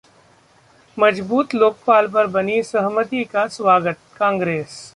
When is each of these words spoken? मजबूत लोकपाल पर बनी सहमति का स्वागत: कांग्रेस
मजबूत 0.97 1.53
लोकपाल 1.55 2.07
पर 2.07 2.27
बनी 2.27 2.61
सहमति 2.63 3.23
का 3.23 3.45
स्वागत: 3.49 3.97
कांग्रेस 4.17 4.79